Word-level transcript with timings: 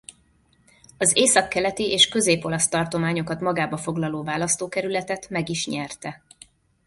Az 0.97 1.17
észak-keleti 1.17 1.91
és 1.91 2.07
közép-olasz 2.07 2.67
tartományokat 2.69 3.39
magába 3.39 3.77
foglaló 3.77 4.23
választókerületet 4.23 5.29
meg 5.29 5.49
is 5.49 5.67
nyerte. 5.67 6.23